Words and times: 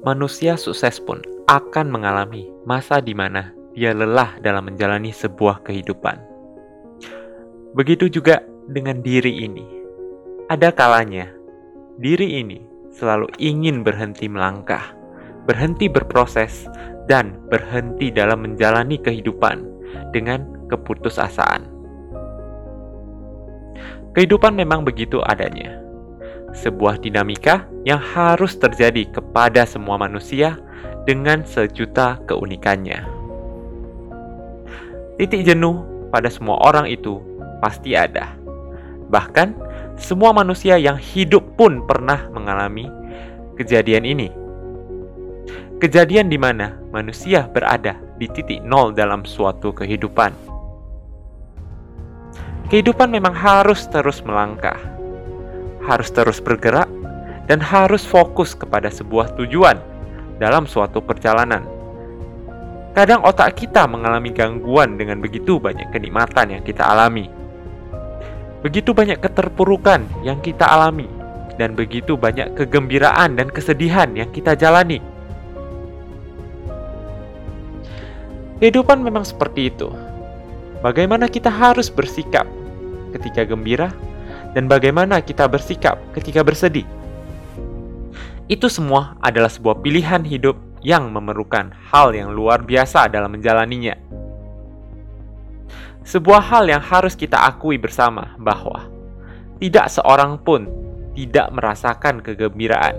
manusia 0.00 0.56
sukses 0.56 0.96
pun 0.96 1.20
akan 1.48 1.92
mengalami 1.92 2.48
masa 2.64 3.04
di 3.04 3.12
mana 3.12 3.52
dia 3.76 3.92
lelah 3.92 4.40
dalam 4.40 4.72
menjalani 4.72 5.12
sebuah 5.12 5.60
kehidupan. 5.62 6.16
Begitu 7.76 8.10
juga 8.10 8.42
dengan 8.66 9.04
diri 9.04 9.44
ini. 9.44 9.66
Ada 10.50 10.74
kalanya 10.74 11.30
diri 12.02 12.42
ini 12.42 12.58
selalu 12.90 13.30
ingin 13.38 13.86
berhenti 13.86 14.26
melangkah, 14.26 14.82
berhenti 15.46 15.86
berproses, 15.86 16.66
dan 17.06 17.38
berhenti 17.52 18.10
dalam 18.10 18.42
menjalani 18.42 18.98
kehidupan 18.98 19.62
dengan 20.10 20.46
keputusasaan. 20.66 21.66
Kehidupan 24.10 24.58
memang 24.58 24.82
begitu 24.82 25.22
adanya. 25.22 25.89
Sebuah 26.50 26.98
dinamika 26.98 27.66
yang 27.86 28.02
harus 28.02 28.58
terjadi 28.58 29.06
kepada 29.10 29.62
semua 29.64 29.96
manusia 29.96 30.58
dengan 31.06 31.46
sejuta 31.46 32.18
keunikannya. 32.26 33.06
Titik 35.16 35.46
jenuh 35.46 35.84
pada 36.10 36.26
semua 36.26 36.58
orang 36.64 36.90
itu 36.90 37.22
pasti 37.62 37.94
ada. 37.94 38.34
Bahkan, 39.10 39.54
semua 40.00 40.32
manusia 40.32 40.80
yang 40.80 40.96
hidup 40.96 41.44
pun 41.54 41.84
pernah 41.84 42.26
mengalami 42.32 42.88
kejadian 43.54 44.08
ini. 44.08 44.28
Kejadian 45.78 46.28
di 46.28 46.36
mana 46.36 46.76
manusia 46.90 47.46
berada 47.46 47.96
di 48.18 48.28
titik 48.28 48.60
nol 48.64 48.92
dalam 48.92 49.24
suatu 49.24 49.72
kehidupan 49.72 50.50
Kehidupan 52.70 53.10
memang 53.10 53.34
harus 53.34 53.90
terus 53.90 54.22
melangkah, 54.22 54.78
harus 55.90 56.14
terus 56.14 56.38
bergerak, 56.38 56.86
dan 57.50 57.58
harus 57.58 58.06
fokus 58.06 58.54
kepada 58.54 58.86
sebuah 58.86 59.34
tujuan 59.34 59.74
dalam 60.38 60.70
suatu 60.70 61.02
perjalanan. 61.02 61.66
Kadang 62.94 63.26
otak 63.26 63.58
kita 63.58 63.90
mengalami 63.90 64.30
gangguan 64.30 64.94
dengan 64.94 65.18
begitu 65.18 65.58
banyak 65.58 65.90
kenikmatan 65.90 66.54
yang 66.54 66.62
kita 66.62 66.86
alami. 66.86 67.26
Begitu 68.62 68.94
banyak 68.94 69.18
keterpurukan 69.18 70.06
yang 70.22 70.38
kita 70.38 70.66
alami 70.66 71.10
dan 71.58 71.74
begitu 71.74 72.14
banyak 72.16 72.54
kegembiraan 72.54 73.36
dan 73.36 73.50
kesedihan 73.50 74.10
yang 74.14 74.30
kita 74.30 74.54
jalani. 74.54 75.02
Kehidupan 78.60 79.00
memang 79.00 79.24
seperti 79.24 79.72
itu. 79.72 79.88
Bagaimana 80.84 81.28
kita 81.28 81.48
harus 81.48 81.88
bersikap 81.88 82.44
ketika 83.12 83.44
gembira, 83.44 83.92
dan 84.54 84.66
bagaimana 84.66 85.22
kita 85.22 85.46
bersikap 85.46 85.98
ketika 86.16 86.42
bersedih. 86.42 86.86
Itu 88.50 88.66
semua 88.66 89.14
adalah 89.22 89.46
sebuah 89.46 89.78
pilihan 89.78 90.26
hidup 90.26 90.58
yang 90.82 91.12
memerlukan 91.14 91.70
hal 91.92 92.10
yang 92.10 92.34
luar 92.34 92.66
biasa 92.66 93.06
dalam 93.06 93.30
menjalaninya. 93.38 93.94
Sebuah 96.02 96.42
hal 96.50 96.66
yang 96.66 96.82
harus 96.82 97.14
kita 97.14 97.38
akui 97.46 97.78
bersama 97.78 98.34
bahwa 98.40 98.90
tidak 99.62 99.92
seorang 99.92 100.40
pun 100.40 100.66
tidak 101.14 101.52
merasakan 101.54 102.24
kegembiraan 102.24 102.96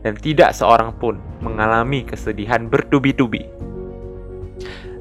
dan 0.00 0.16
tidak 0.16 0.56
seorang 0.56 0.96
pun 0.96 1.20
mengalami 1.44 2.02
kesedihan 2.02 2.66
bertubi-tubi. 2.66 3.46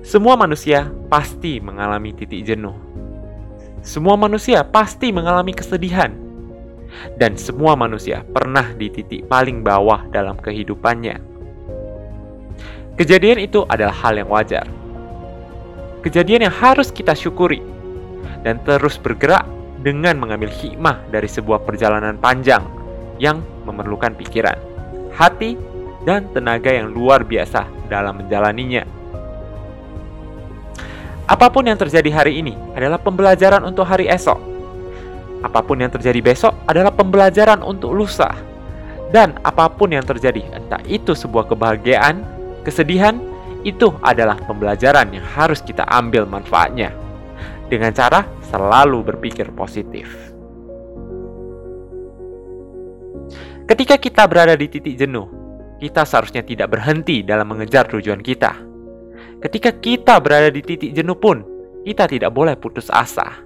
Semua 0.04 0.36
manusia 0.36 0.92
pasti 1.08 1.64
mengalami 1.64 2.14
titik 2.14 2.44
jenuh 2.46 2.76
semua 3.82 4.20
manusia 4.20 4.64
pasti 4.66 5.12
mengalami 5.14 5.56
kesedihan, 5.56 6.12
dan 7.16 7.40
semua 7.40 7.80
manusia 7.80 8.26
pernah 8.36 8.66
di 8.76 8.92
titik 8.92 9.26
paling 9.32 9.64
bawah 9.64 10.04
dalam 10.12 10.36
kehidupannya. 10.36 11.22
Kejadian 13.00 13.40
itu 13.40 13.64
adalah 13.72 13.96
hal 13.96 14.20
yang 14.20 14.28
wajar, 14.28 14.68
kejadian 16.04 16.52
yang 16.52 16.56
harus 16.56 16.92
kita 16.92 17.16
syukuri, 17.16 17.64
dan 18.44 18.60
terus 18.68 19.00
bergerak 19.00 19.48
dengan 19.80 20.20
mengambil 20.20 20.52
hikmah 20.52 21.00
dari 21.08 21.32
sebuah 21.32 21.64
perjalanan 21.64 22.20
panjang 22.20 22.68
yang 23.16 23.40
memerlukan 23.64 24.12
pikiran, 24.20 24.60
hati, 25.16 25.56
dan 26.04 26.28
tenaga 26.36 26.72
yang 26.72 26.92
luar 26.92 27.24
biasa 27.24 27.68
dalam 27.88 28.20
menjalaninya. 28.24 28.99
Apa 31.30 31.46
pun 31.54 31.62
yang 31.70 31.78
terjadi 31.78 32.10
hari 32.10 32.42
ini 32.42 32.58
adalah 32.74 32.98
pembelajaran 32.98 33.62
untuk 33.62 33.86
hari 33.86 34.10
esok. 34.10 34.42
Apa 35.46 35.62
pun 35.62 35.78
yang 35.78 35.94
terjadi 35.94 36.18
besok 36.26 36.58
adalah 36.66 36.90
pembelajaran 36.90 37.62
untuk 37.62 37.94
lusa. 37.94 38.34
Dan 39.14 39.38
apa 39.46 39.70
pun 39.70 39.94
yang 39.94 40.02
terjadi, 40.02 40.42
entah 40.58 40.82
itu 40.90 41.14
sebuah 41.14 41.54
kebahagiaan, 41.54 42.26
kesedihan, 42.66 43.22
itu 43.62 43.94
adalah 44.02 44.42
pembelajaran 44.50 45.14
yang 45.14 45.22
harus 45.22 45.62
kita 45.62 45.86
ambil 45.86 46.26
manfaatnya. 46.26 46.90
Dengan 47.70 47.94
cara 47.94 48.26
selalu 48.50 49.14
berpikir 49.14 49.54
positif. 49.54 50.10
Ketika 53.70 54.02
kita 54.02 54.26
berada 54.26 54.58
di 54.58 54.66
titik 54.66 54.98
jenuh, 54.98 55.30
kita 55.78 56.10
seharusnya 56.10 56.42
tidak 56.42 56.74
berhenti 56.74 57.22
dalam 57.22 57.54
mengejar 57.54 57.86
tujuan 57.86 58.26
kita 58.26 58.69
Ketika 59.40 59.72
kita 59.80 60.20
berada 60.20 60.52
di 60.52 60.60
titik 60.60 60.92
jenuh 60.92 61.16
pun, 61.16 61.48
kita 61.88 62.12
tidak 62.12 62.36
boleh 62.36 62.60
putus 62.60 62.92
asa. 62.92 63.40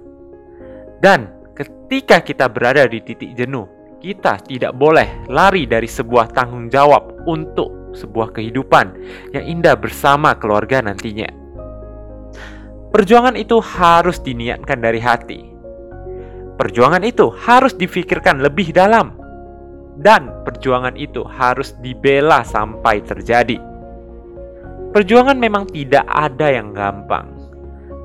Dan 0.98 1.30
ketika 1.54 2.18
kita 2.18 2.50
berada 2.50 2.82
di 2.90 2.98
titik 2.98 3.38
jenuh, 3.38 3.70
kita 4.02 4.42
tidak 4.42 4.74
boleh 4.74 5.06
lari 5.30 5.70
dari 5.70 5.86
sebuah 5.86 6.34
tanggung 6.34 6.66
jawab 6.66 7.24
untuk 7.30 7.94
sebuah 7.94 8.34
kehidupan 8.34 8.86
yang 9.38 9.44
indah 9.46 9.78
bersama 9.78 10.34
keluarga 10.34 10.82
nantinya. 10.82 11.30
Perjuangan 12.90 13.38
itu 13.38 13.62
harus 13.62 14.18
diniatkan 14.18 14.82
dari 14.82 14.98
hati. 14.98 15.40
Perjuangan 16.58 17.06
itu 17.06 17.30
harus 17.30 17.74
difikirkan 17.74 18.42
lebih 18.42 18.74
dalam, 18.74 19.14
dan 19.98 20.30
perjuangan 20.42 20.98
itu 20.98 21.22
harus 21.22 21.74
dibela 21.78 22.42
sampai 22.42 22.98
terjadi. 23.02 23.73
Perjuangan 24.94 25.34
memang 25.34 25.66
tidak 25.74 26.06
ada 26.06 26.54
yang 26.54 26.70
gampang. 26.70 27.26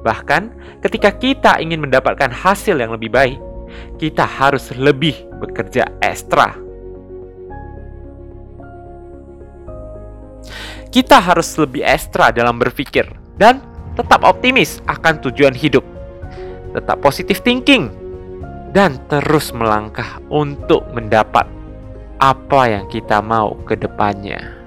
Bahkan, 0.02 0.44
ketika 0.82 1.14
kita 1.14 1.62
ingin 1.62 1.86
mendapatkan 1.86 2.34
hasil 2.34 2.82
yang 2.82 2.90
lebih 2.90 3.14
baik, 3.14 3.38
kita 4.02 4.26
harus 4.26 4.74
lebih 4.74 5.14
bekerja 5.38 5.86
ekstra. 6.02 6.58
Kita 10.90 11.22
harus 11.22 11.54
lebih 11.62 11.86
ekstra 11.86 12.34
dalam 12.34 12.58
berpikir 12.58 13.06
dan 13.38 13.62
tetap 13.94 14.26
optimis 14.26 14.82
akan 14.90 15.22
tujuan 15.30 15.54
hidup. 15.54 15.86
Tetap 16.74 16.98
positif 17.06 17.46
thinking 17.46 17.94
dan 18.74 18.98
terus 19.14 19.54
melangkah 19.54 20.18
untuk 20.34 20.90
mendapat 20.90 21.46
apa 22.18 22.62
yang 22.66 22.90
kita 22.90 23.22
mau 23.22 23.54
ke 23.70 23.78
depannya. 23.78 24.59